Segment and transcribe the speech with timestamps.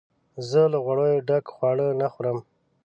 [0.49, 2.37] زه له غوړیو ډک خواړه نه خورم.